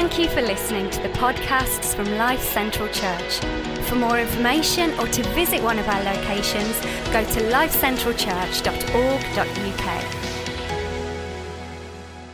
Thank 0.00 0.16
you 0.16 0.28
for 0.28 0.42
listening 0.42 0.90
to 0.90 1.02
the 1.02 1.08
podcasts 1.08 1.92
from 1.92 2.08
Life 2.16 2.40
Central 2.40 2.86
Church. 2.86 3.40
For 3.88 3.96
more 3.96 4.20
information 4.20 4.96
or 5.00 5.08
to 5.08 5.24
visit 5.30 5.60
one 5.60 5.76
of 5.76 5.88
our 5.88 6.00
locations, 6.04 6.78
go 7.10 7.24
to 7.24 7.40
lifecentralchurch.org.uk. 7.50 10.17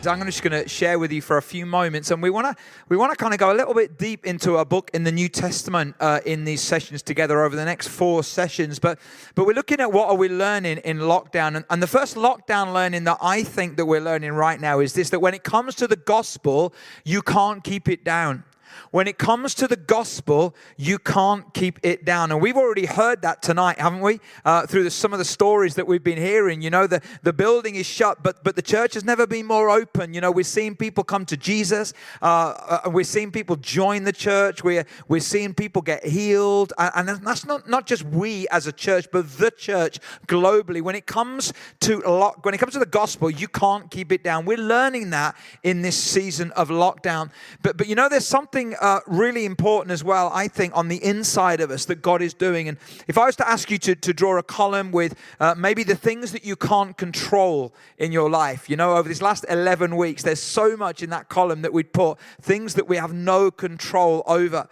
I'm 0.06 0.24
just 0.24 0.42
going 0.42 0.62
to 0.62 0.68
share 0.68 0.98
with 0.98 1.12
you 1.12 1.22
for 1.22 1.36
a 1.36 1.42
few 1.42 1.66
moments, 1.66 2.10
and 2.10 2.22
we 2.22 2.30
want 2.30 2.46
to 2.46 2.62
we 2.88 2.96
want 2.96 3.12
to 3.12 3.16
kind 3.16 3.32
of 3.32 3.40
go 3.40 3.52
a 3.52 3.56
little 3.56 3.74
bit 3.74 3.98
deep 3.98 4.26
into 4.26 4.56
a 4.56 4.64
book 4.64 4.90
in 4.94 5.04
the 5.04 5.12
New 5.12 5.28
Testament 5.28 5.94
uh, 6.00 6.20
in 6.24 6.44
these 6.44 6.60
sessions 6.60 7.02
together 7.02 7.42
over 7.42 7.56
the 7.56 7.64
next 7.64 7.88
four 7.88 8.22
sessions. 8.24 8.78
But 8.78 8.98
but 9.34 9.46
we're 9.46 9.54
looking 9.54 9.80
at 9.80 9.92
what 9.92 10.08
are 10.08 10.16
we 10.16 10.28
learning 10.28 10.78
in 10.78 10.98
lockdown, 10.98 11.56
and, 11.56 11.64
and 11.70 11.82
the 11.82 11.86
first 11.86 12.16
lockdown 12.16 12.72
learning 12.72 13.04
that 13.04 13.18
I 13.20 13.42
think 13.42 13.76
that 13.76 13.86
we're 13.86 14.00
learning 14.00 14.32
right 14.32 14.60
now 14.60 14.80
is 14.80 14.92
this: 14.92 15.10
that 15.10 15.20
when 15.20 15.34
it 15.34 15.44
comes 15.44 15.74
to 15.76 15.86
the 15.86 15.96
gospel, 15.96 16.74
you 17.04 17.22
can't 17.22 17.62
keep 17.64 17.88
it 17.88 18.04
down. 18.04 18.44
When 18.90 19.06
it 19.06 19.18
comes 19.18 19.54
to 19.56 19.68
the 19.68 19.76
gospel, 19.76 20.54
you 20.76 20.98
can't 20.98 21.52
keep 21.54 21.78
it 21.82 22.04
down. 22.04 22.32
And 22.32 22.40
we've 22.40 22.56
already 22.56 22.86
heard 22.86 23.22
that 23.22 23.42
tonight, 23.42 23.78
haven't 23.78 24.00
we? 24.00 24.20
Uh, 24.44 24.66
through 24.66 24.84
the, 24.84 24.90
some 24.90 25.12
of 25.12 25.18
the 25.18 25.24
stories 25.24 25.74
that 25.74 25.86
we've 25.86 26.04
been 26.04 26.18
hearing. 26.18 26.62
You 26.62 26.70
know, 26.70 26.86
the, 26.86 27.00
the 27.22 27.32
building 27.32 27.74
is 27.74 27.86
shut, 27.86 28.22
but, 28.22 28.44
but 28.44 28.56
the 28.56 28.62
church 28.62 28.94
has 28.94 29.04
never 29.04 29.26
been 29.26 29.46
more 29.46 29.70
open. 29.70 30.14
You 30.14 30.20
know, 30.20 30.30
we're 30.30 30.44
seeing 30.44 30.76
people 30.76 31.04
come 31.04 31.26
to 31.26 31.36
Jesus. 31.36 31.92
Uh, 32.22 32.54
uh, 32.84 32.90
we're 32.90 33.04
seeing 33.04 33.30
people 33.30 33.56
join 33.56 34.04
the 34.04 34.12
church. 34.12 34.62
We're, 34.62 34.86
we're 35.08 35.20
seeing 35.20 35.54
people 35.54 35.82
get 35.82 36.06
healed. 36.06 36.72
And, 36.78 37.08
and 37.08 37.26
that's 37.26 37.44
not, 37.44 37.68
not 37.68 37.86
just 37.86 38.04
we 38.04 38.46
as 38.48 38.66
a 38.66 38.72
church, 38.72 39.06
but 39.12 39.38
the 39.38 39.50
church 39.50 39.98
globally. 40.26 40.82
When 40.82 40.94
it 40.94 41.06
comes 41.06 41.52
to 41.80 42.00
lock, 42.00 42.44
when 42.44 42.54
it 42.54 42.58
comes 42.58 42.74
to 42.74 42.78
the 42.78 42.86
gospel, 42.86 43.30
you 43.30 43.48
can't 43.48 43.90
keep 43.90 44.12
it 44.12 44.22
down. 44.22 44.44
We're 44.44 44.58
learning 44.58 45.10
that 45.10 45.36
in 45.62 45.82
this 45.82 45.96
season 45.96 46.52
of 46.52 46.68
lockdown. 46.68 47.30
But, 47.62 47.76
but 47.76 47.88
you 47.88 47.94
know, 47.94 48.08
there's 48.08 48.26
something 48.26 48.53
something 48.54 48.76
uh, 48.80 49.00
really 49.08 49.46
important 49.46 49.90
as 49.90 50.04
well, 50.04 50.30
I 50.32 50.46
think, 50.46 50.76
on 50.76 50.86
the 50.86 51.04
inside 51.04 51.60
of 51.60 51.72
us 51.72 51.86
that 51.86 51.96
God 51.96 52.22
is 52.22 52.32
doing. 52.34 52.68
And 52.68 52.78
if 53.08 53.18
I 53.18 53.26
was 53.26 53.34
to 53.36 53.48
ask 53.48 53.68
you 53.68 53.78
to, 53.78 53.96
to 53.96 54.14
draw 54.14 54.38
a 54.38 54.44
column 54.44 54.92
with 54.92 55.16
uh, 55.40 55.56
maybe 55.58 55.82
the 55.82 55.96
things 55.96 56.30
that 56.30 56.44
you 56.44 56.54
can't 56.54 56.96
control 56.96 57.74
in 57.98 58.12
your 58.12 58.30
life, 58.30 58.70
you 58.70 58.76
know, 58.76 58.96
over 58.96 59.08
these 59.08 59.20
last 59.20 59.44
11 59.48 59.96
weeks, 59.96 60.22
there's 60.22 60.40
so 60.40 60.76
much 60.76 61.02
in 61.02 61.10
that 61.10 61.28
column 61.28 61.62
that 61.62 61.72
we'd 61.72 61.92
put 61.92 62.16
things 62.40 62.74
that 62.74 62.86
we 62.86 62.96
have 62.96 63.12
no 63.12 63.50
control 63.50 64.22
over. 64.24 64.68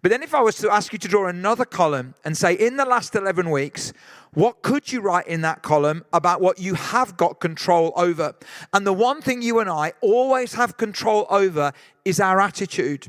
But 0.00 0.12
then, 0.12 0.22
if 0.22 0.32
I 0.32 0.40
was 0.40 0.56
to 0.58 0.70
ask 0.70 0.92
you 0.92 0.98
to 1.00 1.08
draw 1.08 1.26
another 1.26 1.64
column 1.64 2.14
and 2.24 2.36
say, 2.36 2.54
in 2.54 2.76
the 2.76 2.84
last 2.84 3.16
11 3.16 3.50
weeks, 3.50 3.92
what 4.32 4.62
could 4.62 4.92
you 4.92 5.00
write 5.00 5.26
in 5.26 5.40
that 5.40 5.62
column 5.62 6.04
about 6.12 6.40
what 6.40 6.60
you 6.60 6.74
have 6.74 7.16
got 7.16 7.40
control 7.40 7.92
over? 7.96 8.34
And 8.72 8.86
the 8.86 8.92
one 8.92 9.20
thing 9.20 9.42
you 9.42 9.58
and 9.58 9.68
I 9.68 9.92
always 10.00 10.54
have 10.54 10.76
control 10.76 11.26
over 11.30 11.72
is 12.04 12.20
our 12.20 12.40
attitude. 12.40 13.08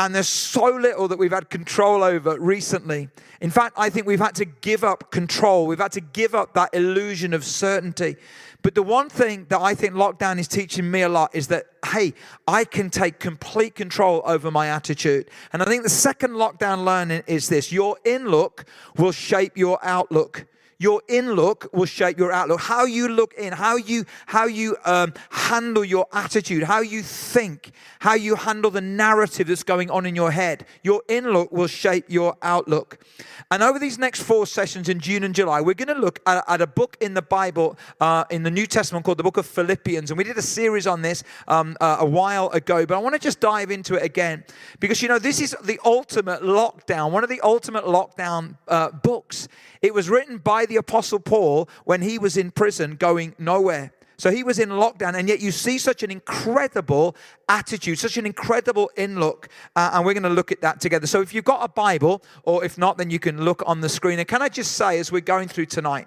And 0.00 0.14
there's 0.14 0.28
so 0.28 0.64
little 0.64 1.08
that 1.08 1.18
we've 1.18 1.30
had 1.30 1.50
control 1.50 2.02
over 2.02 2.40
recently. 2.40 3.10
In 3.42 3.50
fact, 3.50 3.74
I 3.76 3.90
think 3.90 4.06
we've 4.06 4.18
had 4.18 4.34
to 4.36 4.46
give 4.46 4.82
up 4.82 5.10
control. 5.10 5.66
We've 5.66 5.78
had 5.78 5.92
to 5.92 6.00
give 6.00 6.34
up 6.34 6.54
that 6.54 6.72
illusion 6.72 7.34
of 7.34 7.44
certainty. 7.44 8.16
But 8.62 8.74
the 8.74 8.82
one 8.82 9.10
thing 9.10 9.44
that 9.50 9.60
I 9.60 9.74
think 9.74 9.92
lockdown 9.92 10.38
is 10.38 10.48
teaching 10.48 10.90
me 10.90 11.02
a 11.02 11.08
lot 11.10 11.34
is 11.34 11.48
that, 11.48 11.66
hey, 11.84 12.14
I 12.48 12.64
can 12.64 12.88
take 12.88 13.18
complete 13.18 13.74
control 13.74 14.22
over 14.24 14.50
my 14.50 14.68
attitude. 14.68 15.28
And 15.52 15.60
I 15.60 15.66
think 15.66 15.82
the 15.82 15.90
second 15.90 16.30
lockdown 16.30 16.86
learning 16.86 17.24
is 17.26 17.50
this 17.50 17.70
your 17.70 17.98
in 18.02 18.26
look 18.26 18.64
will 18.96 19.12
shape 19.12 19.58
your 19.58 19.78
outlook 19.82 20.46
your 20.80 21.02
in 21.08 21.32
look 21.32 21.68
will 21.72 21.84
shape 21.84 22.18
your 22.18 22.32
outlook. 22.32 22.62
How 22.62 22.86
you 22.86 23.06
look 23.06 23.34
in 23.34 23.52
how 23.52 23.76
you 23.76 24.06
how 24.26 24.46
you 24.46 24.76
um, 24.84 25.12
handle 25.30 25.84
your 25.84 26.06
attitude 26.12 26.62
how 26.64 26.80
you 26.80 27.02
think 27.02 27.72
how 28.00 28.14
you 28.14 28.34
handle 28.34 28.70
the 28.70 28.80
narrative 28.80 29.46
that's 29.46 29.62
going 29.62 29.90
on 29.90 30.06
in 30.06 30.16
your 30.16 30.30
head. 30.30 30.66
Your 30.82 31.02
in 31.06 31.30
look 31.32 31.52
will 31.52 31.66
shape 31.66 32.06
your 32.08 32.36
outlook. 32.42 32.98
And 33.50 33.62
over 33.62 33.78
these 33.78 33.98
next 33.98 34.22
four 34.22 34.46
sessions 34.46 34.88
in 34.88 34.98
june 35.00 35.22
and 35.22 35.34
july 35.34 35.60
we're 35.60 35.74
going 35.74 35.94
to 35.94 36.00
look 36.00 36.18
at, 36.26 36.42
at, 36.48 36.62
a 36.62 36.66
book 36.66 36.96
in 37.00 37.12
the 37.12 37.22
bible 37.22 37.76
uh, 38.00 38.24
in 38.30 38.42
the 38.42 38.50
new 38.50 38.66
testament 38.66 39.04
called 39.04 39.18
the 39.18 39.22
book 39.22 39.36
of 39.36 39.44
philippians. 39.44 40.10
And 40.10 40.16
we 40.16 40.24
did 40.24 40.38
a 40.38 40.42
series 40.42 40.86
on 40.86 41.02
this 41.02 41.22
um, 41.46 41.76
uh, 41.80 41.98
a 42.00 42.06
while 42.06 42.48
ago. 42.50 42.86
But 42.86 42.94
i 42.94 42.98
want 42.98 43.14
to 43.14 43.20
just 43.20 43.40
dive 43.40 43.70
into 43.70 43.96
it 43.96 44.02
again 44.02 44.44
because 44.78 45.02
you 45.02 45.08
know 45.08 45.18
this 45.18 45.42
is 45.42 45.54
the 45.62 45.78
ultimate 45.84 46.40
lockdown 46.40 47.10
one 47.10 47.22
of 47.22 47.28
the 47.28 47.40
ultimate 47.42 47.84
lockdown 47.84 48.56
uh, 48.68 48.90
books 48.90 49.46
it 49.82 49.94
was 49.94 50.08
written 50.08 50.38
by 50.38 50.66
the 50.66 50.76
Apostle 50.76 51.20
Paul 51.20 51.68
when 51.84 52.02
he 52.02 52.18
was 52.18 52.36
in 52.36 52.50
prison 52.50 52.96
going 52.96 53.34
nowhere. 53.38 53.92
So 54.20 54.30
he 54.30 54.44
was 54.44 54.58
in 54.58 54.68
lockdown, 54.68 55.14
and 55.14 55.26
yet 55.26 55.40
you 55.40 55.50
see 55.50 55.78
such 55.78 56.02
an 56.02 56.10
incredible 56.10 57.16
attitude, 57.48 57.98
such 57.98 58.18
an 58.18 58.26
incredible 58.26 58.90
in 58.94 59.18
look. 59.18 59.48
Uh, 59.74 59.92
and 59.94 60.04
we're 60.04 60.12
going 60.12 60.24
to 60.24 60.28
look 60.28 60.52
at 60.52 60.60
that 60.60 60.78
together. 60.78 61.06
So 61.06 61.22
if 61.22 61.32
you've 61.32 61.46
got 61.46 61.64
a 61.64 61.68
Bible, 61.68 62.22
or 62.42 62.62
if 62.62 62.76
not, 62.76 62.98
then 62.98 63.08
you 63.08 63.18
can 63.18 63.42
look 63.42 63.62
on 63.64 63.80
the 63.80 63.88
screen. 63.88 64.18
And 64.18 64.28
can 64.28 64.42
I 64.42 64.50
just 64.50 64.72
say, 64.72 64.98
as 64.98 65.10
we're 65.10 65.22
going 65.22 65.48
through 65.48 65.66
tonight, 65.66 66.06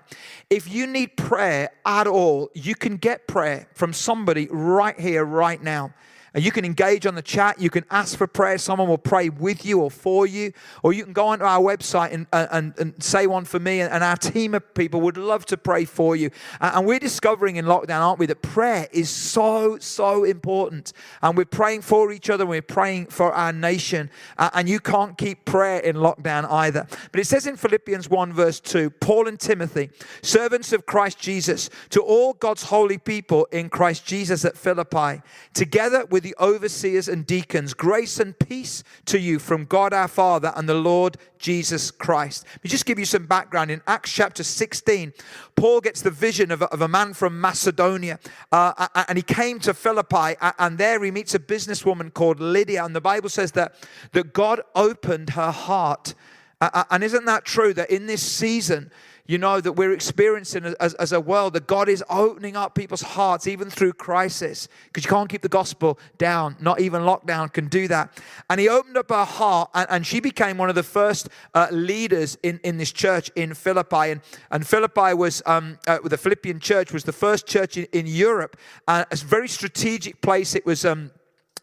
if 0.52 0.72
you 0.72 0.86
need 0.86 1.18
prayer 1.18 1.72
at 1.88 2.06
all, 2.06 2.52
you 2.54 2.76
can 2.76 2.98
get 2.98 3.28
prayer 3.28 3.68
from 3.74 3.94
somebody 3.94 4.48
right 4.52 5.00
here, 5.00 5.26
right 5.26 5.62
now. 5.62 5.92
And 6.34 6.44
you 6.44 6.52
can 6.52 6.66
engage 6.66 7.06
on 7.06 7.14
the 7.14 7.22
chat. 7.22 7.62
You 7.62 7.70
can 7.70 7.86
ask 7.92 8.18
for 8.18 8.26
prayer. 8.26 8.58
Someone 8.58 8.88
will 8.88 8.98
pray 8.98 9.30
with 9.30 9.66
you 9.66 9.82
or 9.82 9.92
for 9.92 10.26
you. 10.26 10.52
Or 10.82 10.92
you 10.92 11.04
can 11.04 11.14
go 11.14 11.28
onto 11.28 11.46
our 11.46 11.62
website 11.62 12.12
and, 12.12 12.26
and, 12.32 12.74
and 12.80 13.04
say 13.04 13.28
one 13.28 13.46
for 13.46 13.60
me. 13.60 13.82
And 13.82 14.04
our 14.04 14.18
team 14.18 14.56
of 14.56 14.74
people 14.74 15.02
would 15.02 15.18
love 15.18 15.46
to 15.48 15.58
pray 15.58 15.86
for 15.86 16.16
you. 16.16 16.32
And 16.60 16.88
we're 16.88 17.00
discovering 17.00 17.58
in 17.58 17.66
lockdown, 17.66 18.02
aren't 18.02 18.18
we, 18.18 18.26
that 18.26 18.42
prayer 18.42 18.88
is 18.92 19.12
so, 19.12 19.78
so 19.78 20.24
important. 20.24 20.94
And 21.22 21.38
we're 21.38 21.46
praying 21.46 21.84
for 21.84 22.12
each 22.12 22.32
other. 22.32 22.48
We're 22.48 22.64
praying 22.64 23.08
for 23.08 23.32
our 23.32 23.54
nation. 23.54 24.10
And 24.38 24.68
you 24.68 24.80
can't 24.80 25.16
keep 25.18 25.46
prayer 25.46 25.82
in 25.82 25.98
lockdown 25.98 26.50
either. 26.50 26.88
But 27.12 27.22
it 27.22 27.28
says 27.28 27.46
in 27.46 27.58
Philippians 27.58 28.10
1, 28.10 28.34
verse 28.34 28.60
2 28.60 28.90
Paul 28.90 29.28
and 29.28 29.40
Timothy, 29.40 29.92
servants 30.24 30.74
of 30.74 30.88
Christ 30.88 31.20
Jesus, 31.20 31.70
to 31.92 32.02
all 32.02 32.34
God's 32.34 32.64
holy 32.64 32.98
people 32.98 33.48
in 33.52 33.70
Christ 33.70 34.06
Jesus 34.06 34.46
at 34.46 34.58
Philippi, 34.58 35.22
together 35.54 36.06
with 36.06 36.23
the 36.24 36.36
overseers 36.40 37.08
and 37.08 37.28
deacons. 37.28 37.74
Grace 37.74 38.20
and 38.20 38.38
peace 38.40 38.84
to 39.06 39.20
you 39.20 39.38
from 39.38 39.66
God 39.66 39.94
our 39.94 40.08
Father 40.08 40.52
and 40.56 40.68
the 40.68 40.74
Lord 40.74 41.18
Jesus 41.38 41.92
Christ. 41.92 42.46
Let 42.54 42.64
me 42.64 42.70
just 42.70 42.86
give 42.86 42.98
you 42.98 43.06
some 43.06 43.26
background. 43.26 43.70
In 43.70 43.82
Acts 43.86 44.12
chapter 44.12 44.44
16, 44.44 45.14
Paul 45.56 45.82
gets 45.82 46.02
the 46.02 46.10
vision 46.10 46.50
of 46.50 46.62
a, 46.62 46.66
of 46.70 46.82
a 46.82 46.88
man 46.88 47.14
from 47.14 47.40
Macedonia, 47.40 48.20
uh, 48.52 48.88
and 49.08 49.18
he 49.18 49.22
came 49.22 49.60
to 49.60 49.74
Philippi, 49.74 50.36
and 50.58 50.78
there 50.78 51.04
he 51.04 51.12
meets 51.12 51.36
a 51.36 51.40
businesswoman 51.40 52.14
called 52.14 52.40
Lydia. 52.40 52.84
And 52.84 52.96
the 52.96 53.02
Bible 53.02 53.30
says 53.30 53.52
that, 53.52 53.76
that 54.14 54.34
God 54.34 54.62
opened 54.74 55.32
her 55.32 55.52
heart. 55.52 56.16
And 56.62 57.04
isn't 57.04 57.26
that 57.26 57.44
true 57.44 57.74
that 57.74 57.92
in 57.92 58.08
this 58.08 58.22
season, 58.24 58.90
you 59.26 59.38
know, 59.38 59.62
that 59.62 59.72
we're 59.74 59.94
experiencing 59.94 60.76
as, 60.80 60.94
as 60.96 61.14
a 61.14 61.20
world, 61.20 61.54
that 61.54 61.66
God 61.66 61.88
is 61.88 62.04
opening 62.10 62.58
up 62.58 62.76
people's 62.76 63.02
hearts 63.02 63.48
even 63.48 63.70
through 63.70 63.94
crisis, 63.94 64.68
because 64.88 65.06
you 65.06 65.10
can't 65.10 65.30
keep 65.30 65.42
the 65.42 65.50
gospel 65.50 65.98
down. 66.18 66.58
Not 66.60 66.82
even 66.82 67.04
lockdown 67.04 67.52
can 67.52 67.68
do 67.68 67.88
that. 67.88 68.22
And 68.50 68.60
He 68.60 68.68
opened 68.68 68.98
up 68.98 69.10
her 69.10 69.24
heart, 69.24 69.70
and, 69.74 69.88
and 69.90 70.06
she 70.06 70.20
became 70.20 70.58
one 70.58 70.70
of 70.70 70.76
the 70.76 70.84
first 70.84 71.30
uh, 71.54 71.68
leaders 71.72 72.38
in, 72.44 72.60
in 72.64 72.78
this 72.78 72.92
church 72.92 73.32
in 73.36 73.54
Philippi. 73.54 74.12
And, 74.12 74.22
and 74.52 74.68
Philippi 74.68 75.14
was, 75.14 75.42
um, 75.46 75.78
uh, 75.88 76.00
the 76.04 76.18
Philippian 76.18 76.60
church 76.60 76.92
was 76.92 77.06
the 77.06 77.14
first 77.14 77.48
church 77.48 77.78
in, 77.78 77.88
in 77.94 78.08
Europe, 78.08 78.58
uh, 78.88 79.06
a 79.10 79.16
very 79.16 79.48
strategic 79.48 80.22
place. 80.22 80.54
It 80.56 80.66
was. 80.66 80.84
Um, 80.84 81.12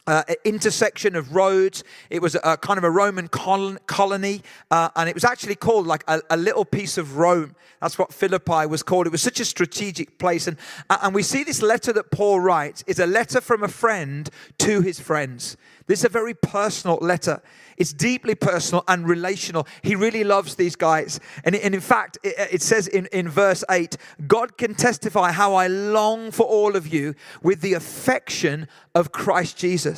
uh, 0.06 0.22
intersection 0.44 1.16
of 1.16 1.34
roads. 1.34 1.84
It 2.08 2.22
was 2.22 2.36
a, 2.42 2.56
kind 2.56 2.78
of 2.78 2.84
a 2.84 2.90
Roman 2.90 3.28
colony, 3.28 4.42
uh, 4.70 4.90
and 4.96 5.08
it 5.08 5.14
was 5.14 5.24
actually 5.24 5.56
called 5.56 5.86
like 5.86 6.04
a, 6.08 6.20
a, 6.30 6.36
little 6.36 6.64
piece 6.64 6.98
of 6.98 7.16
Rome. 7.16 7.54
That's 7.80 7.98
what 7.98 8.12
Philippi 8.12 8.66
was 8.66 8.82
called. 8.82 9.06
It 9.06 9.12
was 9.12 9.22
such 9.22 9.40
a 9.40 9.44
strategic 9.44 10.18
place, 10.18 10.46
and 10.46 10.56
and 10.88 11.14
we 11.14 11.22
see 11.22 11.44
this 11.44 11.62
letter 11.62 11.92
that 11.92 12.10
Paul 12.10 12.40
writes 12.40 12.84
is 12.86 12.98
a 12.98 13.06
letter 13.06 13.40
from 13.40 13.62
a 13.62 13.68
friend 13.68 14.28
to 14.58 14.80
his 14.80 15.00
friends. 15.00 15.56
This 15.90 16.00
is 16.00 16.04
a 16.04 16.08
very 16.08 16.34
personal 16.34 16.98
letter. 17.00 17.42
It's 17.76 17.92
deeply 17.92 18.36
personal 18.36 18.84
and 18.86 19.08
relational. 19.08 19.66
He 19.82 19.96
really 19.96 20.22
loves 20.22 20.54
these 20.54 20.76
guys. 20.76 21.18
And, 21.44 21.56
and 21.56 21.74
in 21.74 21.80
fact, 21.80 22.16
it, 22.22 22.34
it 22.52 22.62
says 22.62 22.86
in, 22.86 23.06
in 23.06 23.28
verse 23.28 23.64
8 23.68 23.96
God 24.28 24.56
can 24.56 24.74
testify 24.74 25.32
how 25.32 25.54
I 25.54 25.66
long 25.66 26.30
for 26.30 26.46
all 26.46 26.76
of 26.76 26.86
you 26.86 27.14
with 27.42 27.60
the 27.60 27.72
affection 27.72 28.68
of 28.94 29.10
Christ 29.10 29.56
Jesus. 29.56 29.89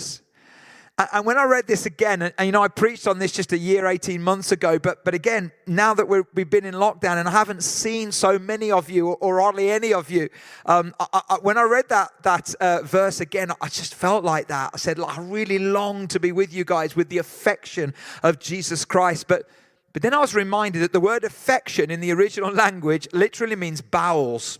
And 0.99 1.25
when 1.25 1.39
I 1.39 1.44
read 1.44 1.67
this 1.67 1.87
again, 1.87 2.21
and, 2.23 2.35
you 2.44 2.53
know, 2.53 2.62
I 2.62 2.69
preached 2.69 3.06
on 3.06 3.19
this 3.19 3.33
just 3.33 3.53
a 3.53 3.59
year, 3.59 3.87
18 3.87 4.23
months 4.23 4.53
ago, 4.53 4.79
but, 4.79 5.05
but 5.05 5.15
again, 5.15 5.50
now 5.67 5.94
that 5.94 6.06
we 6.06 6.19
have 6.19 6.50
been 6.50 6.67
in 6.67 6.75
lockdown 6.75 7.17
and 7.17 7.27
I 7.27 7.33
haven't 7.33 7.62
seen 7.62 8.12
so 8.12 8.39
many 8.39 8.71
of 8.71 8.91
you 8.91 9.09
or, 9.09 9.41
hardly 9.41 9.71
any 9.71 9.94
of 9.94 10.11
you, 10.11 10.29
um, 10.67 10.94
I, 11.00 11.23
I, 11.31 11.39
when 11.41 11.56
I 11.56 11.62
read 11.62 11.89
that, 11.89 12.11
that 12.23 12.55
uh, 12.56 12.83
verse 12.83 13.21
again, 13.21 13.50
I 13.61 13.69
just 13.69 13.94
felt 13.94 14.23
like 14.23 14.49
that. 14.49 14.73
I 14.75 14.77
said, 14.77 15.00
I 15.00 15.19
really 15.19 15.59
long 15.59 16.09
to 16.09 16.21
be 16.21 16.31
with 16.31 16.53
you 16.53 16.65
guys 16.65 16.94
with 16.94 17.09
the 17.09 17.19
affection 17.19 17.94
of 18.23 18.39
Jesus 18.39 18.85
Christ. 18.85 19.27
But, 19.29 19.49
but 19.94 20.03
then 20.03 20.12
I 20.12 20.19
was 20.19 20.35
reminded 20.35 20.83
that 20.83 20.93
the 20.93 21.00
word 21.00 21.25
affection 21.25 21.91
in 21.91 22.00
the 22.00 22.12
original 22.12 22.53
language 22.53 23.09
literally 23.12 23.56
means 23.56 23.81
bowels. 23.81 24.59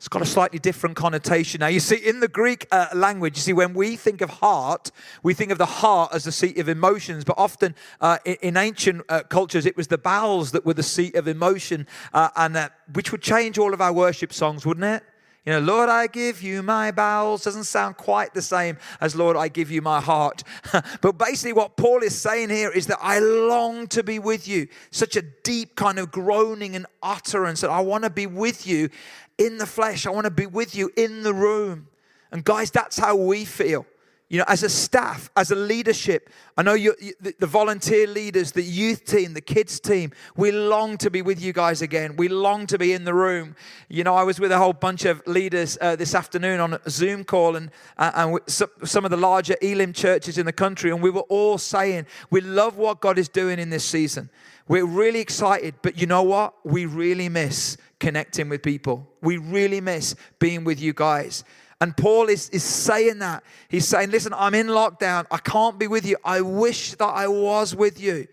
It's 0.00 0.08
got 0.08 0.22
a 0.22 0.26
slightly 0.26 0.58
different 0.58 0.96
connotation. 0.96 1.58
Now, 1.58 1.66
you 1.66 1.78
see, 1.78 1.96
in 1.96 2.20
the 2.20 2.26
Greek 2.26 2.66
uh, 2.72 2.86
language, 2.94 3.36
you 3.36 3.42
see, 3.42 3.52
when 3.52 3.74
we 3.74 3.96
think 3.96 4.22
of 4.22 4.30
heart, 4.30 4.90
we 5.22 5.34
think 5.34 5.52
of 5.52 5.58
the 5.58 5.66
heart 5.66 6.14
as 6.14 6.24
the 6.24 6.32
seat 6.32 6.56
of 6.56 6.70
emotions, 6.70 7.22
but 7.22 7.34
often 7.36 7.74
uh, 8.00 8.16
in, 8.24 8.56
ancient 8.56 9.02
uh, 9.10 9.24
cultures, 9.24 9.66
it 9.66 9.76
was 9.76 9.88
the 9.88 9.98
bowels 9.98 10.52
that 10.52 10.64
were 10.64 10.72
the 10.72 10.82
seat 10.82 11.16
of 11.16 11.28
emotion, 11.28 11.86
uh, 12.14 12.30
and 12.36 12.56
uh, 12.56 12.70
which 12.94 13.12
would 13.12 13.20
change 13.20 13.58
all 13.58 13.74
of 13.74 13.82
our 13.82 13.92
worship 13.92 14.32
songs, 14.32 14.64
wouldn't 14.64 14.86
it? 14.86 15.02
You 15.46 15.54
know, 15.54 15.60
Lord, 15.60 15.88
I 15.88 16.06
give 16.06 16.42
you 16.42 16.62
my 16.62 16.90
bowels 16.90 17.44
doesn't 17.44 17.64
sound 17.64 17.96
quite 17.96 18.34
the 18.34 18.42
same 18.42 18.76
as 19.00 19.16
Lord, 19.16 19.38
I 19.38 19.48
give 19.48 19.70
you 19.70 19.80
my 19.80 19.98
heart. 19.98 20.42
but 21.00 21.16
basically, 21.16 21.54
what 21.54 21.78
Paul 21.78 22.02
is 22.02 22.14
saying 22.14 22.50
here 22.50 22.70
is 22.70 22.86
that 22.88 22.98
I 23.00 23.20
long 23.20 23.86
to 23.88 24.02
be 24.02 24.18
with 24.18 24.46
you. 24.46 24.68
Such 24.90 25.16
a 25.16 25.22
deep 25.22 25.76
kind 25.76 25.98
of 25.98 26.10
groaning 26.10 26.76
and 26.76 26.84
utterance 27.02 27.62
that 27.62 27.70
I 27.70 27.80
want 27.80 28.04
to 28.04 28.10
be 28.10 28.26
with 28.26 28.66
you 28.66 28.90
in 29.38 29.56
the 29.56 29.66
flesh. 29.66 30.06
I 30.06 30.10
want 30.10 30.26
to 30.26 30.30
be 30.30 30.46
with 30.46 30.74
you 30.74 30.90
in 30.94 31.22
the 31.22 31.32
room. 31.32 31.88
And 32.30 32.44
guys, 32.44 32.70
that's 32.70 32.98
how 32.98 33.16
we 33.16 33.46
feel 33.46 33.86
you 34.30 34.38
know, 34.38 34.44
as 34.46 34.62
a 34.62 34.68
staff, 34.68 35.28
as 35.36 35.50
a 35.50 35.56
leadership, 35.56 36.30
I 36.56 36.62
know 36.62 36.74
you, 36.74 36.94
the, 37.20 37.48
volunteer 37.48 38.06
leaders, 38.06 38.52
the 38.52 38.62
youth 38.62 39.04
team, 39.04 39.34
the 39.34 39.40
kids 39.40 39.80
team, 39.80 40.12
we 40.36 40.52
long 40.52 40.96
to 40.98 41.10
be 41.10 41.20
with 41.20 41.42
you 41.42 41.52
guys 41.52 41.82
again. 41.82 42.14
We 42.14 42.28
long 42.28 42.68
to 42.68 42.78
be 42.78 42.92
in 42.92 43.04
the 43.04 43.12
room. 43.12 43.56
You 43.88 44.04
know, 44.04 44.14
I 44.14 44.22
was 44.22 44.38
with 44.38 44.52
a 44.52 44.58
whole 44.58 44.72
bunch 44.72 45.04
of 45.04 45.20
leaders 45.26 45.76
uh, 45.80 45.96
this 45.96 46.14
afternoon 46.14 46.60
on 46.60 46.74
a 46.74 46.80
Zoom 46.88 47.24
call 47.24 47.56
and, 47.56 47.72
uh, 47.98 48.12
and 48.14 48.38
some 48.46 49.04
of 49.04 49.10
the 49.10 49.16
larger 49.16 49.56
Elim 49.60 49.92
churches 49.92 50.38
in 50.38 50.46
the 50.46 50.52
country, 50.52 50.92
and 50.92 51.02
we 51.02 51.10
were 51.10 51.22
all 51.22 51.58
saying, 51.58 52.06
we 52.30 52.40
love 52.40 52.76
what 52.76 53.00
God 53.00 53.18
is 53.18 53.28
doing 53.28 53.58
in 53.58 53.70
this 53.70 53.84
season. 53.84 54.30
We're 54.68 54.86
really 54.86 55.18
excited, 55.18 55.74
but 55.82 56.00
you 56.00 56.06
know 56.06 56.22
what? 56.22 56.54
We 56.64 56.86
really 56.86 57.28
miss 57.28 57.76
connecting 57.98 58.48
with 58.48 58.62
people. 58.62 59.08
We 59.20 59.38
really 59.38 59.80
miss 59.80 60.14
being 60.38 60.62
with 60.62 60.80
you 60.80 60.92
guys. 60.92 61.42
And 61.80 61.96
Paul 61.96 62.28
is, 62.28 62.50
is 62.50 62.62
saying 62.62 63.20
that. 63.20 63.42
He's 63.68 63.88
saying, 63.88 64.10
Listen, 64.10 64.34
I'm 64.34 64.54
in 64.54 64.66
lockdown. 64.66 65.26
I 65.30 65.38
can't 65.38 65.78
be 65.78 65.86
with 65.86 66.04
you. 66.04 66.16
I 66.24 66.42
wish 66.42 66.92
that 66.94 67.06
I 67.06 67.26
was 67.26 67.74
with 67.74 67.98
you. 68.00 68.28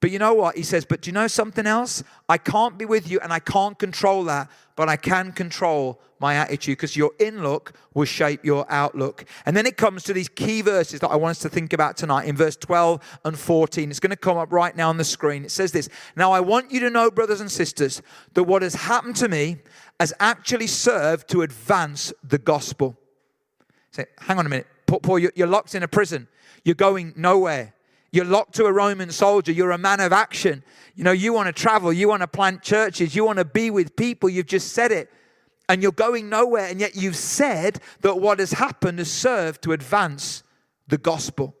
But 0.00 0.10
you 0.10 0.18
know 0.18 0.34
what? 0.34 0.56
He 0.56 0.62
says, 0.62 0.84
But 0.84 1.00
do 1.00 1.08
you 1.08 1.14
know 1.14 1.26
something 1.26 1.66
else? 1.66 2.02
I 2.28 2.38
can't 2.38 2.76
be 2.76 2.84
with 2.84 3.10
you 3.10 3.18
and 3.20 3.32
I 3.32 3.38
can't 3.38 3.78
control 3.78 4.24
that, 4.24 4.50
but 4.76 4.88
I 4.88 4.96
can 4.96 5.32
control 5.32 6.00
my 6.18 6.34
attitude 6.34 6.78
because 6.78 6.96
your 6.96 7.12
in 7.18 7.42
look 7.42 7.72
will 7.94 8.04
shape 8.04 8.44
your 8.44 8.66
outlook. 8.70 9.24
And 9.44 9.56
then 9.56 9.66
it 9.66 9.76
comes 9.76 10.02
to 10.04 10.12
these 10.12 10.28
key 10.28 10.60
verses 10.62 11.00
that 11.00 11.08
I 11.08 11.16
want 11.16 11.32
us 11.32 11.38
to 11.40 11.48
think 11.48 11.72
about 11.72 11.96
tonight 11.96 12.26
in 12.26 12.36
verse 12.36 12.56
12 12.56 13.20
and 13.24 13.38
14. 13.38 13.90
It's 13.90 14.00
going 14.00 14.10
to 14.10 14.16
come 14.16 14.36
up 14.36 14.52
right 14.52 14.74
now 14.76 14.88
on 14.88 14.96
the 14.96 15.04
screen. 15.04 15.44
It 15.44 15.50
says 15.50 15.72
this 15.72 15.88
Now 16.14 16.32
I 16.32 16.40
want 16.40 16.70
you 16.70 16.80
to 16.80 16.90
know, 16.90 17.10
brothers 17.10 17.40
and 17.40 17.50
sisters, 17.50 18.02
that 18.34 18.44
what 18.44 18.62
has 18.62 18.74
happened 18.74 19.16
to 19.16 19.28
me 19.28 19.58
has 19.98 20.12
actually 20.20 20.66
served 20.66 21.28
to 21.30 21.42
advance 21.42 22.12
the 22.22 22.38
gospel. 22.38 22.98
Say, 23.92 24.04
hang 24.18 24.38
on 24.38 24.44
a 24.44 24.48
minute. 24.50 24.66
Paul, 24.86 25.18
you're 25.18 25.46
locked 25.46 25.74
in 25.74 25.82
a 25.82 25.88
prison. 25.88 26.28
You're 26.64 26.74
going 26.74 27.14
nowhere. 27.16 27.74
You're 28.12 28.24
locked 28.24 28.54
to 28.54 28.66
a 28.66 28.72
Roman 28.72 29.10
soldier. 29.10 29.52
You're 29.52 29.72
a 29.72 29.78
man 29.78 30.00
of 30.00 30.12
action. 30.12 30.62
You 30.94 31.04
know, 31.04 31.12
you 31.12 31.32
want 31.32 31.48
to 31.48 31.52
travel. 31.52 31.92
You 31.92 32.08
want 32.08 32.22
to 32.22 32.28
plant 32.28 32.62
churches. 32.62 33.14
You 33.14 33.24
want 33.24 33.38
to 33.38 33.44
be 33.44 33.70
with 33.70 33.96
people. 33.96 34.28
You've 34.28 34.46
just 34.46 34.72
said 34.72 34.92
it. 34.92 35.10
And 35.68 35.82
you're 35.82 35.92
going 35.92 36.28
nowhere. 36.28 36.66
And 36.66 36.80
yet 36.80 36.94
you've 36.96 37.16
said 37.16 37.80
that 38.00 38.16
what 38.16 38.38
has 38.38 38.52
happened 38.52 38.98
has 39.00 39.10
served 39.10 39.62
to 39.62 39.72
advance 39.72 40.42
the 40.88 40.98
gospel. 40.98 41.54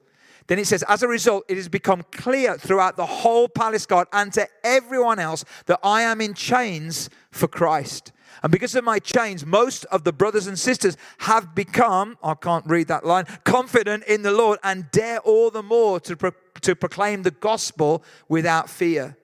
Then 0.46 0.58
it 0.60 0.66
says, 0.66 0.84
as 0.88 1.02
a 1.02 1.08
result, 1.08 1.44
it 1.48 1.56
has 1.56 1.68
become 1.68 2.04
clear 2.12 2.56
throughout 2.56 2.96
the 2.96 3.06
whole 3.06 3.48
palace 3.48 3.84
guard 3.84 4.06
and 4.12 4.32
to 4.34 4.46
everyone 4.62 5.18
else 5.18 5.44
that 5.66 5.80
I 5.82 6.02
am 6.02 6.20
in 6.20 6.34
chains 6.34 7.10
for 7.32 7.48
Christ. 7.48 8.12
And 8.42 8.52
because 8.52 8.74
of 8.74 8.84
my 8.84 8.98
chains, 8.98 9.44
most 9.46 9.84
of 9.86 10.04
the 10.04 10.12
brothers 10.12 10.46
and 10.46 10.58
sisters 10.58 10.96
have 11.18 11.54
become, 11.54 12.18
I 12.22 12.34
can't 12.34 12.66
read 12.66 12.88
that 12.88 13.04
line, 13.04 13.26
confident 13.44 14.04
in 14.04 14.22
the 14.22 14.32
Lord 14.32 14.58
and 14.62 14.90
dare 14.90 15.18
all 15.20 15.50
the 15.50 15.62
more 15.62 16.00
to, 16.00 16.16
pro- 16.16 16.32
to 16.62 16.76
proclaim 16.76 17.22
the 17.22 17.30
gospel 17.30 18.02
without 18.28 18.68
fear. 18.68 19.16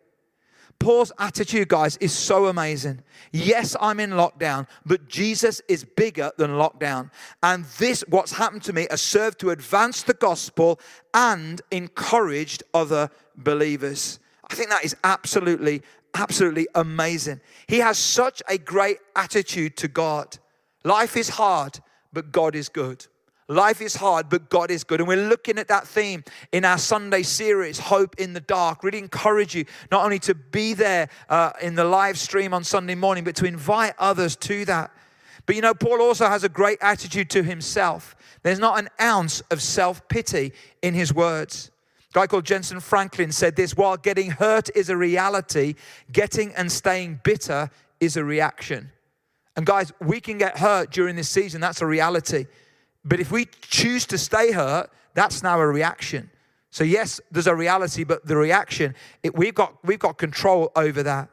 Paul's 0.82 1.12
attitude, 1.20 1.69
guys, 1.69 1.97
is 1.99 2.12
so 2.12 2.47
amazing. 2.47 3.03
Yes, 3.31 3.76
I'm 3.81 4.00
in 4.00 4.11
lockdown, 4.11 4.67
but 4.85 5.09
Jesus 5.09 5.62
is 5.69 5.85
bigger 5.85 6.32
than 6.38 6.53
lockdown. 6.53 7.12
And 7.41 7.65
this, 7.79 8.03
what's 8.08 8.32
happened 8.32 8.65
to 8.65 8.73
me, 8.73 8.88
has 8.91 9.00
served 9.00 9.38
to 9.41 9.50
advance 9.50 10.03
the 10.03 10.15
gospel 10.15 10.81
and 11.15 11.62
encouraged 11.70 12.65
other 12.75 13.11
believers. 13.37 14.19
I 14.50 14.55
think 14.55 14.70
that 14.70 14.85
is 14.85 14.97
absolutely 15.05 15.82
absolutely 16.14 16.67
amazing. 16.75 17.41
He 17.67 17.79
has 17.79 17.99
such 17.99 18.43
a 18.49 18.59
great 18.59 18.99
attitude 19.17 19.76
to 19.79 19.88
God. 19.88 20.38
Life 20.85 21.17
is 21.17 21.31
hard, 21.31 21.79
but 22.12 22.32
God 22.32 22.55
is 22.55 22.69
good. 22.69 23.06
Life 23.49 23.81
is 23.82 23.97
hard, 23.97 24.29
but 24.29 24.49
God 24.49 24.70
is 24.70 24.85
good. 24.85 25.00
And 25.00 25.09
we're 25.09 25.29
looking 25.29 25.59
at 25.59 25.69
that 25.69 25.87
theme 25.87 26.25
in 26.53 26.64
our 26.64 26.79
Sunday 26.79 27.23
series, 27.23 27.79
Hope 27.79 28.14
in 28.19 28.32
the 28.32 28.41
Dark. 28.41 28.82
Really 28.82 28.99
encourage 28.99 29.55
you 29.55 29.64
not 29.91 30.05
only 30.05 30.19
to 30.20 30.35
be 30.35 30.75
there 30.75 31.09
uh, 31.29 31.53
in 31.61 31.75
the 31.75 31.85
live 31.85 32.19
stream 32.19 32.55
on 32.55 32.65
Sunday 32.65 32.94
morning, 32.94 33.25
but 33.25 33.37
to 33.37 33.44
invite 33.44 33.94
others 33.99 34.37
to 34.37 34.65
that. 34.67 34.91
But 35.44 35.56
you 35.56 35.62
know, 35.62 35.75
Paul 35.75 36.00
also 36.00 36.29
has 36.29 36.44
a 36.44 36.49
great 36.49 36.79
attitude 36.81 37.29
to 37.31 37.43
himself. 37.43 38.15
There's 38.43 38.61
not 38.61 38.79
an 38.79 38.88
ounce 39.00 39.41
of 39.50 39.61
self 39.61 40.06
pity 40.08 40.53
in 40.81 40.94
his 40.94 41.12
words 41.12 41.71
guy 42.12 42.26
called 42.26 42.44
Jentezen 42.44 42.82
Franklin 42.82 43.32
said 43.32 43.56
this 43.56 43.76
while 43.76 43.97
getting 43.97 44.31
hurt 44.31 44.69
is 44.75 44.91
a 44.91 44.97
reality, 44.97 45.75
getting 46.11 46.53
and 46.55 46.70
staying 46.70 47.20
bitter 47.23 47.70
is 48.00 48.17
a 48.17 48.25
reaction. 48.25 48.93
And 49.56 49.67
guys, 49.67 49.93
we 50.00 50.20
can 50.20 50.38
get 50.38 50.59
hurt 50.59 50.91
during 50.91 51.17
this 51.17 51.29
season, 51.29 51.61
that's 51.61 51.81
a 51.81 51.87
reality. 51.87 52.47
But 53.05 53.20
if 53.20 53.31
we 53.32 53.47
choose 53.62 54.06
to 54.06 54.19
stay 54.19 54.53
hurt, 54.53 54.91
that's 55.14 55.43
now 55.43 55.59
a 55.61 55.67
reaction. 55.67 56.31
So 56.70 56.85
yes, 56.85 57.20
there's 57.31 57.47
a 57.47 57.55
reality, 57.55 58.05
but 58.05 58.26
the 58.26 58.37
reaction, 58.37 58.94
it, 59.23 59.37
we've 59.37 59.55
got 59.55 59.76
we've 59.85 59.99
got 59.99 60.17
control 60.17 60.73
over 60.75 61.03
that. 61.03 61.29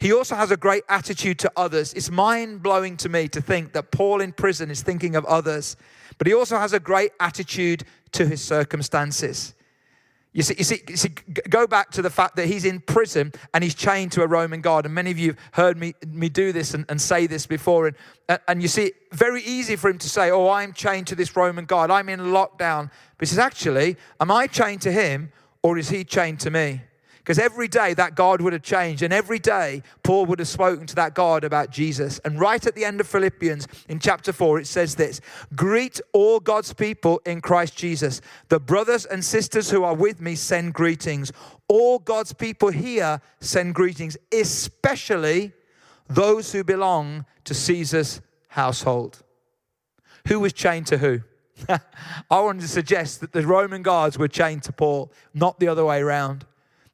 He 0.00 0.12
also 0.12 0.34
has 0.34 0.50
a 0.50 0.56
great 0.56 0.84
attitude 0.88 1.38
to 1.40 1.52
others. 1.56 1.92
It's 1.94 2.10
mind 2.10 2.62
blowing 2.62 2.96
to 2.98 3.08
me 3.08 3.28
to 3.28 3.40
think 3.40 3.72
that 3.72 3.90
Paul 3.90 4.20
in 4.20 4.32
prison 4.32 4.70
is 4.70 4.82
thinking 4.82 5.14
of 5.14 5.24
others, 5.26 5.76
but 6.18 6.26
he 6.26 6.34
also 6.34 6.58
has 6.58 6.72
a 6.72 6.80
great 6.80 7.12
attitude 7.20 7.84
to 8.12 8.26
his 8.26 8.42
circumstances. 8.42 9.54
You 10.34 10.42
see, 10.42 10.54
you 10.56 10.64
see, 10.64 10.82
you 10.88 10.96
see, 10.96 11.10
go 11.50 11.66
back 11.66 11.90
to 11.90 12.02
the 12.02 12.08
fact 12.08 12.36
that 12.36 12.46
he's 12.46 12.64
in 12.64 12.80
prison 12.80 13.32
and 13.52 13.62
he's 13.62 13.74
chained 13.74 14.12
to 14.12 14.22
a 14.22 14.26
Roman 14.26 14.62
guard. 14.62 14.86
And 14.86 14.94
many 14.94 15.10
of 15.10 15.18
you 15.18 15.32
have 15.32 15.38
heard 15.52 15.76
me, 15.76 15.94
me 16.06 16.30
do 16.30 16.52
this 16.52 16.72
and, 16.72 16.86
and 16.88 16.98
say 16.98 17.26
this 17.26 17.46
before. 17.46 17.88
And, 17.88 17.96
and 18.48 18.62
you 18.62 18.68
see, 18.68 18.92
very 19.12 19.42
easy 19.42 19.76
for 19.76 19.90
him 19.90 19.98
to 19.98 20.08
say, 20.08 20.30
Oh, 20.30 20.48
I'm 20.48 20.72
chained 20.72 21.06
to 21.08 21.14
this 21.14 21.36
Roman 21.36 21.66
guard. 21.66 21.90
I'm 21.90 22.08
in 22.08 22.20
lockdown. 22.20 22.90
But 23.18 23.20
he 23.20 23.26
says, 23.26 23.38
Actually, 23.38 23.98
am 24.20 24.30
I 24.30 24.46
chained 24.46 24.80
to 24.82 24.92
him 24.92 25.32
or 25.62 25.76
is 25.76 25.90
he 25.90 26.02
chained 26.02 26.40
to 26.40 26.50
me? 26.50 26.80
Because 27.22 27.38
every 27.38 27.68
day 27.68 27.94
that 27.94 28.16
God 28.16 28.40
would 28.40 28.52
have 28.52 28.62
changed, 28.62 29.00
and 29.00 29.12
every 29.12 29.38
day 29.38 29.84
Paul 30.02 30.26
would 30.26 30.40
have 30.40 30.48
spoken 30.48 30.86
to 30.88 30.94
that 30.96 31.14
God 31.14 31.44
about 31.44 31.70
Jesus. 31.70 32.18
And 32.24 32.40
right 32.40 32.66
at 32.66 32.74
the 32.74 32.84
end 32.84 33.00
of 33.00 33.06
Philippians 33.06 33.68
in 33.88 34.00
chapter 34.00 34.32
4, 34.32 34.58
it 34.58 34.66
says 34.66 34.96
this 34.96 35.20
Greet 35.54 36.00
all 36.12 36.40
God's 36.40 36.72
people 36.72 37.22
in 37.24 37.40
Christ 37.40 37.76
Jesus. 37.76 38.20
The 38.48 38.58
brothers 38.58 39.06
and 39.06 39.24
sisters 39.24 39.70
who 39.70 39.84
are 39.84 39.94
with 39.94 40.20
me 40.20 40.34
send 40.34 40.74
greetings. 40.74 41.32
All 41.68 42.00
God's 42.00 42.32
people 42.32 42.70
here 42.70 43.20
send 43.38 43.76
greetings, 43.76 44.16
especially 44.32 45.52
those 46.08 46.50
who 46.50 46.64
belong 46.64 47.24
to 47.44 47.54
Caesar's 47.54 48.20
household. 48.48 49.22
Who 50.26 50.40
was 50.40 50.52
chained 50.52 50.88
to 50.88 50.98
who? 50.98 51.20
I 51.68 52.40
wanted 52.40 52.62
to 52.62 52.68
suggest 52.68 53.20
that 53.20 53.32
the 53.32 53.46
Roman 53.46 53.82
guards 53.82 54.18
were 54.18 54.26
chained 54.26 54.64
to 54.64 54.72
Paul, 54.72 55.12
not 55.32 55.60
the 55.60 55.68
other 55.68 55.84
way 55.84 56.00
around. 56.00 56.46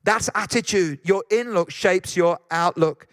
That's 0.08 0.30
attitude. 0.34 1.00
Your 1.04 1.22
in 1.30 1.52
look 1.52 1.70
shapes 1.70 2.16
your 2.16 2.38
outlook. 2.50 3.08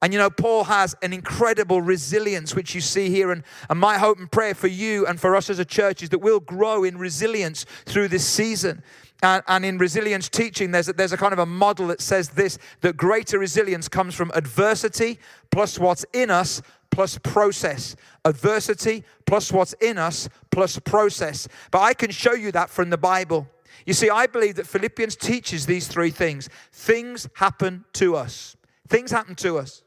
And 0.00 0.14
you 0.14 0.18
know, 0.18 0.30
Paul 0.30 0.64
has 0.64 0.96
an 1.02 1.12
incredible 1.12 1.82
resilience, 1.82 2.54
which 2.54 2.74
you 2.74 2.80
see 2.80 3.10
here. 3.10 3.32
And, 3.32 3.42
and 3.68 3.78
my 3.78 3.98
hope 3.98 4.18
and 4.18 4.32
prayer 4.32 4.54
for 4.54 4.66
you 4.66 5.06
and 5.06 5.20
for 5.20 5.36
us 5.36 5.50
as 5.50 5.58
a 5.58 5.64
church 5.66 6.02
is 6.02 6.08
that 6.08 6.20
we'll 6.20 6.40
grow 6.40 6.84
in 6.84 6.96
resilience 6.96 7.66
through 7.84 8.08
this 8.08 8.26
season. 8.26 8.82
And, 9.22 9.42
and, 9.46 9.62
in 9.62 9.76
resilience 9.76 10.30
teaching, 10.30 10.70
there's 10.70 10.88
a, 10.88 10.94
there's 10.94 11.12
a 11.12 11.18
kind 11.18 11.34
of 11.34 11.38
a 11.38 11.44
model 11.44 11.88
that 11.88 12.00
says 12.00 12.30
this 12.30 12.56
that 12.80 12.96
greater 12.96 13.38
resilience 13.38 13.86
comes 13.86 14.14
from 14.14 14.32
adversity 14.34 15.18
plus 15.50 15.78
what's 15.78 16.06
in 16.14 16.30
us 16.30 16.62
plus 16.90 17.18
process. 17.18 17.94
Adversity 18.24 19.04
plus 19.26 19.52
what's 19.52 19.74
in 19.82 19.98
us 19.98 20.30
plus 20.50 20.78
process. 20.78 21.46
But 21.70 21.82
I 21.82 21.92
can 21.92 22.10
show 22.10 22.32
you 22.32 22.52
that 22.52 22.70
from 22.70 22.88
the 22.88 22.96
Bible. 22.96 23.48
You 23.86 23.94
see, 23.94 24.10
I 24.10 24.26
believe 24.26 24.56
that 24.56 24.66
Philippians 24.66 25.16
teaches 25.16 25.66
these 25.66 25.88
three 25.88 26.10
things. 26.10 26.48
Things 26.72 27.28
happen 27.34 27.84
to 27.94 28.16
us. 28.16 28.56
Things 28.88 29.10
happen 29.10 29.34
to 29.36 29.58
us. 29.58 29.82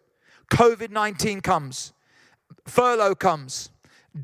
COVID 0.52 0.92
19 0.92 1.42
comes, 1.42 1.94
furlough 2.66 3.16
comes, 3.16 3.70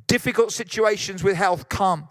difficult 0.07 0.51
situations 0.51 1.23
with 1.23 1.37
health 1.37 1.69
come, 1.69 2.09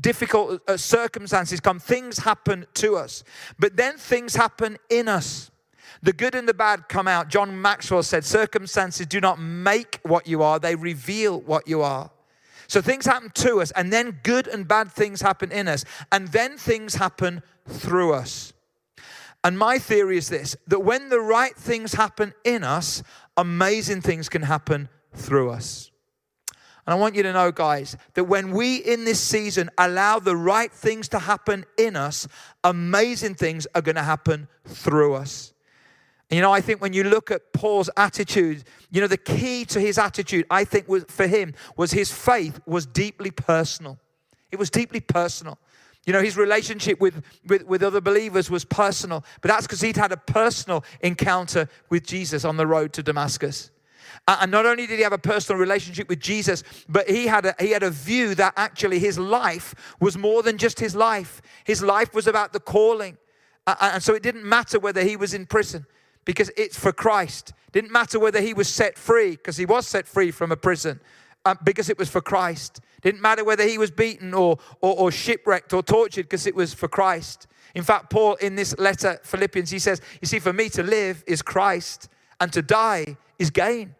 difficult 0.00 0.62
uh, 0.66 0.76
circumstances 0.76 1.60
come. 1.60 1.78
Things 1.78 2.18
happen 2.18 2.66
to 2.74 2.96
us. 2.96 3.24
But 3.58 3.76
then 3.76 3.98
things 3.98 4.34
happen 4.34 4.78
in 4.88 5.06
us. 5.06 5.50
The 6.02 6.12
good 6.12 6.34
and 6.34 6.48
the 6.48 6.54
bad 6.54 6.88
come 6.88 7.06
out. 7.06 7.28
John 7.28 7.60
Maxwell 7.60 8.02
said, 8.02 8.24
Circumstances 8.24 9.06
do 9.06 9.20
not 9.20 9.38
make 9.38 10.00
what 10.02 10.26
you 10.26 10.42
are, 10.42 10.58
they 10.58 10.74
reveal 10.74 11.40
what 11.40 11.68
you 11.68 11.82
are. 11.82 12.10
So 12.68 12.80
things 12.80 13.06
happen 13.06 13.30
to 13.34 13.60
us, 13.60 13.70
and 13.72 13.92
then 13.92 14.20
good 14.22 14.46
and 14.46 14.66
bad 14.66 14.90
things 14.90 15.20
happen 15.20 15.52
in 15.52 15.68
us, 15.68 15.84
and 16.10 16.28
then 16.28 16.56
things 16.56 16.94
happen 16.94 17.42
through 17.68 18.14
us. 18.14 18.52
And 19.44 19.58
my 19.58 19.78
theory 19.78 20.18
is 20.18 20.28
this 20.28 20.56
that 20.68 20.80
when 20.80 21.08
the 21.08 21.20
right 21.20 21.56
things 21.56 21.94
happen 21.94 22.32
in 22.44 22.64
us, 22.64 23.02
amazing 23.36 24.00
things 24.00 24.28
can 24.28 24.42
happen 24.42 24.88
through 25.14 25.50
us. 25.50 25.90
And 26.86 26.94
I 26.94 26.96
want 26.96 27.14
you 27.14 27.22
to 27.22 27.32
know, 27.32 27.52
guys, 27.52 27.96
that 28.14 28.24
when 28.24 28.50
we 28.50 28.76
in 28.76 29.04
this 29.04 29.20
season 29.20 29.70
allow 29.78 30.18
the 30.18 30.36
right 30.36 30.72
things 30.72 31.08
to 31.10 31.20
happen 31.20 31.64
in 31.78 31.94
us, 31.94 32.26
amazing 32.64 33.36
things 33.36 33.68
are 33.74 33.82
going 33.82 33.94
to 33.94 34.02
happen 34.02 34.48
through 34.64 35.14
us. 35.14 35.52
And 36.32 36.38
you 36.38 36.42
know, 36.42 36.50
I 36.50 36.62
think 36.62 36.80
when 36.80 36.94
you 36.94 37.04
look 37.04 37.30
at 37.30 37.52
Paul's 37.52 37.90
attitude, 37.94 38.64
you 38.90 39.02
know, 39.02 39.06
the 39.06 39.18
key 39.18 39.66
to 39.66 39.78
his 39.78 39.98
attitude, 39.98 40.46
I 40.50 40.64
think, 40.64 40.88
was, 40.88 41.04
for 41.06 41.26
him 41.26 41.52
was 41.76 41.92
his 41.92 42.10
faith 42.10 42.58
was 42.64 42.86
deeply 42.86 43.30
personal. 43.30 43.98
It 44.50 44.58
was 44.58 44.70
deeply 44.70 45.00
personal. 45.00 45.58
You 46.06 46.14
know, 46.14 46.22
his 46.22 46.38
relationship 46.38 47.02
with, 47.02 47.22
with, 47.46 47.66
with 47.66 47.82
other 47.82 48.00
believers 48.00 48.48
was 48.48 48.64
personal, 48.64 49.26
but 49.42 49.50
that's 49.50 49.66
because 49.66 49.82
he'd 49.82 49.98
had 49.98 50.10
a 50.10 50.16
personal 50.16 50.86
encounter 51.02 51.68
with 51.90 52.06
Jesus 52.06 52.46
on 52.46 52.56
the 52.56 52.66
road 52.66 52.94
to 52.94 53.02
Damascus. 53.02 53.70
And 54.26 54.50
not 54.50 54.64
only 54.64 54.86
did 54.86 54.96
he 54.96 55.02
have 55.02 55.12
a 55.12 55.18
personal 55.18 55.60
relationship 55.60 56.08
with 56.08 56.20
Jesus, 56.20 56.64
but 56.88 57.10
he 57.10 57.26
had 57.26 57.44
a, 57.44 57.54
he 57.60 57.72
had 57.72 57.82
a 57.82 57.90
view 57.90 58.34
that 58.36 58.54
actually 58.56 59.00
his 59.00 59.18
life 59.18 59.74
was 60.00 60.16
more 60.16 60.42
than 60.42 60.56
just 60.56 60.80
his 60.80 60.96
life. 60.96 61.42
His 61.64 61.82
life 61.82 62.14
was 62.14 62.26
about 62.26 62.54
the 62.54 62.60
calling. 62.60 63.18
And 63.66 64.02
so 64.02 64.14
it 64.14 64.22
didn't 64.22 64.46
matter 64.46 64.78
whether 64.78 65.02
he 65.02 65.16
was 65.16 65.34
in 65.34 65.44
prison 65.44 65.84
because 66.24 66.50
it's 66.56 66.78
for 66.78 66.92
Christ. 66.92 67.52
Didn't 67.72 67.90
matter 67.90 68.18
whether 68.18 68.40
he 68.40 68.54
was 68.54 68.68
set 68.68 68.98
free 68.98 69.32
because 69.32 69.56
he 69.56 69.66
was 69.66 69.86
set 69.86 70.06
free 70.06 70.30
from 70.30 70.52
a 70.52 70.56
prison 70.56 71.00
uh, 71.44 71.54
because 71.64 71.88
it 71.88 71.98
was 71.98 72.08
for 72.08 72.20
Christ. 72.20 72.80
Didn't 73.00 73.20
matter 73.20 73.44
whether 73.44 73.66
he 73.66 73.78
was 73.78 73.90
beaten 73.90 74.34
or, 74.34 74.58
or, 74.80 74.96
or 74.96 75.10
shipwrecked 75.10 75.72
or 75.72 75.82
tortured 75.82 76.24
because 76.24 76.46
it 76.46 76.54
was 76.54 76.72
for 76.72 76.88
Christ. 76.88 77.46
In 77.74 77.82
fact, 77.82 78.10
Paul 78.10 78.34
in 78.34 78.54
this 78.54 78.78
letter, 78.78 79.18
Philippians, 79.22 79.70
he 79.70 79.78
says, 79.78 80.00
You 80.20 80.26
see, 80.26 80.38
for 80.38 80.52
me 80.52 80.68
to 80.70 80.82
live 80.82 81.24
is 81.26 81.42
Christ 81.42 82.08
and 82.40 82.52
to 82.52 82.62
die 82.62 83.16
is 83.38 83.50
gain. 83.50 83.94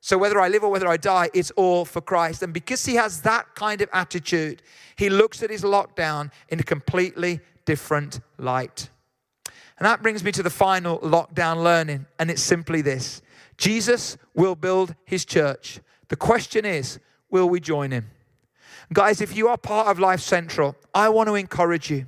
So 0.00 0.16
whether 0.16 0.40
I 0.40 0.48
live 0.48 0.62
or 0.62 0.70
whether 0.70 0.88
I 0.88 0.96
die, 0.96 1.28
it's 1.34 1.50
all 1.52 1.84
for 1.84 2.00
Christ. 2.00 2.42
And 2.42 2.52
because 2.52 2.86
he 2.86 2.94
has 2.94 3.20
that 3.22 3.54
kind 3.54 3.80
of 3.82 3.88
attitude, 3.92 4.62
he 4.96 5.10
looks 5.10 5.42
at 5.42 5.50
his 5.50 5.62
lockdown 5.62 6.30
in 6.48 6.60
a 6.60 6.62
completely 6.62 7.40
different 7.64 8.20
light. 8.38 8.90
And 9.78 9.86
that 9.86 10.02
brings 10.02 10.24
me 10.24 10.32
to 10.32 10.42
the 10.42 10.50
final 10.50 10.98
lockdown 10.98 11.62
learning, 11.62 12.06
and 12.18 12.30
it's 12.30 12.42
simply 12.42 12.82
this 12.82 13.22
Jesus 13.56 14.16
will 14.34 14.54
build 14.54 14.94
his 15.04 15.24
church. 15.24 15.80
The 16.08 16.16
question 16.16 16.64
is, 16.64 16.98
will 17.30 17.48
we 17.48 17.60
join 17.60 17.90
him? 17.90 18.10
Guys, 18.92 19.20
if 19.20 19.36
you 19.36 19.48
are 19.48 19.58
part 19.58 19.88
of 19.88 19.98
Life 19.98 20.20
Central, 20.20 20.74
I 20.94 21.10
want 21.10 21.28
to 21.28 21.34
encourage 21.34 21.90
you. 21.90 22.06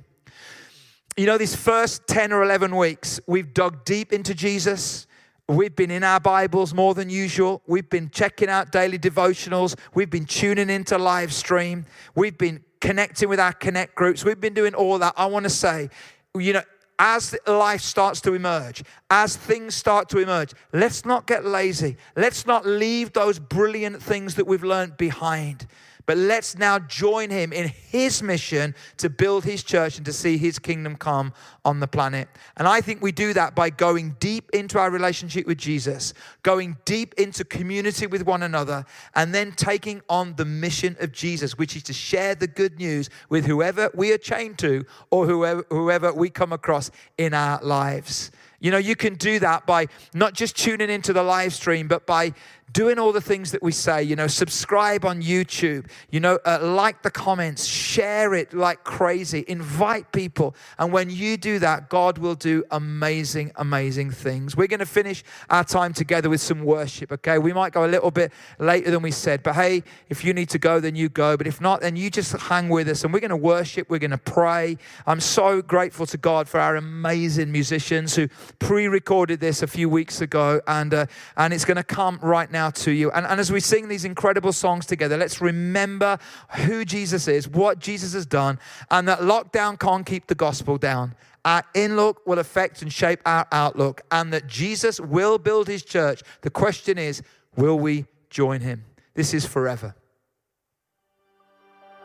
You 1.15 1.25
know, 1.27 1.37
these 1.37 1.55
first 1.55 2.07
10 2.07 2.33
or 2.33 2.41
11 2.41 2.75
weeks, 2.75 3.19
we've 3.27 3.53
dug 3.53 3.85
deep 3.85 4.11
into 4.11 4.33
Jesus. 4.33 5.05
We've 5.47 5.75
been 5.75 5.91
in 5.91 6.03
our 6.03 6.19
Bibles 6.19 6.73
more 6.73 6.93
than 6.93 7.09
usual. 7.09 7.61
We've 7.67 7.89
been 7.89 8.09
checking 8.09 8.49
out 8.49 8.71
daily 8.71 8.97
devotionals. 8.97 9.77
We've 9.93 10.09
been 10.09 10.25
tuning 10.25 10.69
into 10.69 10.97
live 10.97 11.33
stream. 11.33 11.85
We've 12.15 12.37
been 12.37 12.63
connecting 12.79 13.29
with 13.29 13.39
our 13.39 13.53
connect 13.53 13.93
groups. 13.95 14.25
We've 14.25 14.39
been 14.39 14.53
doing 14.53 14.73
all 14.73 14.97
that. 14.99 15.13
I 15.17 15.25
want 15.27 15.43
to 15.43 15.49
say, 15.49 15.89
you 16.33 16.53
know, 16.53 16.63
as 17.01 17.35
life 17.47 17.81
starts 17.81 18.21
to 18.21 18.35
emerge, 18.35 18.83
as 19.09 19.35
things 19.35 19.73
start 19.73 20.07
to 20.07 20.19
emerge, 20.19 20.53
let's 20.71 21.03
not 21.03 21.25
get 21.25 21.43
lazy. 21.43 21.97
Let's 22.15 22.45
not 22.45 22.63
leave 22.63 23.11
those 23.13 23.39
brilliant 23.39 24.03
things 24.03 24.35
that 24.35 24.45
we've 24.45 24.63
learned 24.63 24.97
behind. 24.97 25.65
But 26.05 26.17
let's 26.17 26.57
now 26.57 26.79
join 26.79 27.29
him 27.29 27.53
in 27.53 27.67
his 27.67 28.23
mission 28.23 28.75
to 28.97 29.09
build 29.09 29.43
his 29.43 29.63
church 29.63 29.97
and 29.97 30.05
to 30.05 30.13
see 30.13 30.37
his 30.37 30.59
kingdom 30.59 30.95
come 30.95 31.33
on 31.63 31.79
the 31.79 31.87
planet. 31.87 32.27
And 32.57 32.67
I 32.67 32.81
think 32.81 33.01
we 33.01 33.11
do 33.11 33.33
that 33.33 33.55
by 33.55 33.69
going 33.69 34.15
deep 34.19 34.49
into 34.51 34.79
our 34.79 34.89
relationship 34.89 35.45
with 35.45 35.57
Jesus, 35.57 36.13
going 36.43 36.77
deep 36.85 37.13
into 37.15 37.43
community 37.43 38.07
with 38.07 38.25
one 38.25 38.43
another, 38.43 38.85
and 39.15 39.33
then 39.33 39.51
taking 39.53 40.01
on 40.09 40.35
the 40.35 40.45
mission 40.45 40.95
of 40.99 41.11
Jesus, 41.11 41.57
which 41.57 41.75
is 41.75 41.83
to 41.83 41.93
share 41.93 42.35
the 42.35 42.47
good 42.47 42.77
news 42.77 43.09
with 43.29 43.45
whoever 43.45 43.89
we 43.93 44.11
are 44.11 44.17
chained 44.17 44.57
to 44.59 44.85
or 45.09 45.25
whoever, 45.25 45.65
whoever 45.69 46.13
we 46.13 46.29
come 46.29 46.53
across 46.53 46.91
in 47.17 47.33
our 47.33 47.61
lives. 47.63 48.31
You 48.61 48.69
know, 48.69 48.77
you 48.77 48.95
can 48.95 49.15
do 49.15 49.39
that 49.39 49.65
by 49.65 49.87
not 50.13 50.33
just 50.33 50.55
tuning 50.55 50.91
into 50.91 51.13
the 51.13 51.23
live 51.23 51.51
stream, 51.51 51.87
but 51.87 52.05
by 52.05 52.33
doing 52.73 52.99
all 52.99 53.11
the 53.11 53.21
things 53.21 53.51
that 53.51 53.63
we 53.63 53.71
say, 53.71 54.03
you 54.03 54.15
know, 54.15 54.27
subscribe 54.27 55.05
on 55.05 55.21
YouTube, 55.21 55.87
you 56.09 56.19
know, 56.19 56.39
uh, 56.45 56.59
like 56.61 57.01
the 57.01 57.11
comments, 57.11 57.65
share 57.65 58.33
it 58.33 58.53
like 58.53 58.83
crazy, 58.83 59.43
invite 59.47 60.11
people. 60.11 60.55
And 60.77 60.93
when 60.93 61.09
you 61.09 61.37
do 61.37 61.59
that, 61.59 61.89
God 61.89 62.17
will 62.17 62.35
do 62.35 62.63
amazing, 62.71 63.51
amazing 63.55 64.11
things. 64.11 64.55
We're 64.55 64.67
going 64.67 64.79
to 64.79 64.85
finish 64.85 65.23
our 65.49 65.63
time 65.63 65.93
together 65.93 66.29
with 66.29 66.41
some 66.41 66.63
worship, 66.63 67.11
okay? 67.11 67.37
We 67.37 67.53
might 67.53 67.73
go 67.73 67.85
a 67.85 67.87
little 67.87 68.11
bit 68.11 68.31
later 68.59 68.91
than 68.91 69.01
we 69.01 69.11
said, 69.11 69.43
but 69.43 69.55
hey, 69.55 69.83
if 70.09 70.23
you 70.23 70.33
need 70.33 70.49
to 70.49 70.59
go, 70.59 70.79
then 70.79 70.95
you 70.95 71.09
go. 71.09 71.37
But 71.37 71.47
if 71.47 71.59
not, 71.59 71.81
then 71.81 71.95
you 71.95 72.09
just 72.09 72.33
hang 72.33 72.69
with 72.69 72.87
us 72.87 73.03
and 73.03 73.13
we're 73.13 73.19
going 73.19 73.29
to 73.29 73.37
worship, 73.37 73.89
we're 73.89 73.99
going 73.99 74.11
to 74.11 74.17
pray. 74.17 74.77
I'm 75.05 75.19
so 75.19 75.61
grateful 75.61 76.05
to 76.05 76.17
God 76.17 76.47
for 76.47 76.59
our 76.59 76.75
amazing 76.75 77.51
musicians 77.51 78.15
who 78.15 78.27
pre 78.59 78.87
recorded 78.87 79.39
this 79.39 79.61
a 79.61 79.67
few 79.67 79.89
weeks 79.89 80.21
ago, 80.21 80.61
and, 80.67 80.93
uh, 80.93 81.05
and 81.37 81.53
it's 81.53 81.65
going 81.65 81.77
to 81.77 81.83
come 81.83 82.19
right 82.21 82.51
now 82.51 82.60
now 82.61 82.69
to 82.69 82.91
you. 82.91 83.09
And, 83.11 83.25
and 83.25 83.39
as 83.39 83.51
we 83.51 83.59
sing 83.59 83.87
these 83.87 84.05
incredible 84.05 84.53
songs 84.53 84.85
together, 84.85 85.17
let's 85.17 85.41
remember 85.41 86.19
who 86.65 86.85
Jesus 86.85 87.27
is, 87.27 87.47
what 87.47 87.79
Jesus 87.79 88.13
has 88.13 88.25
done, 88.25 88.59
and 88.91 89.07
that 89.07 89.19
lockdown 89.19 89.79
can't 89.79 90.05
keep 90.05 90.27
the 90.27 90.35
gospel 90.35 90.77
down. 90.77 91.15
Our 91.43 91.63
in 91.73 91.95
look 91.95 92.25
will 92.27 92.37
affect 92.37 92.83
and 92.83 92.93
shape 92.93 93.19
our 93.25 93.47
outlook, 93.51 94.01
and 94.11 94.31
that 94.31 94.45
Jesus 94.45 94.99
will 94.99 95.39
build 95.39 95.67
his 95.67 95.83
church. 95.83 96.21
The 96.41 96.51
question 96.51 96.99
is, 96.99 97.23
will 97.55 97.79
we 97.79 98.05
join 98.29 98.61
him? 98.61 98.85
This 99.15 99.33
is 99.33 99.45
forever. 99.45 99.95